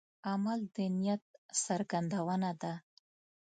[0.31, 1.23] عمل د نیت
[1.63, 2.73] څرګندونه ده.